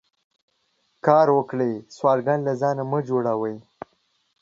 [1.05, 3.57] کار وکړئ سوالګر له ځانه مه جوړوئ